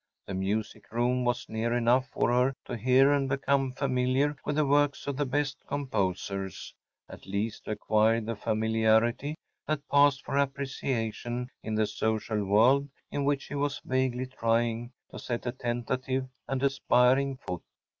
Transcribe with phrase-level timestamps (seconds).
[0.25, 4.65] The music room was near enough for her to hear and become familiar with the
[4.65, 9.35] works of the best composers‚ÄĒat least to acquire the familiarity
[9.67, 15.19] that passed for appreciation in the social world in which she was vaguely trying to
[15.19, 17.61] set a tentative and aspiring foot.